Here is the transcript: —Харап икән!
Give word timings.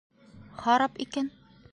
—Харап 0.61 0.97
икән! 1.05 1.29